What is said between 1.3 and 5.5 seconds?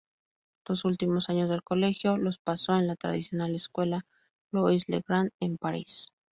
del colegio los pasó en la tradicional escuela "Louis-le-Grand"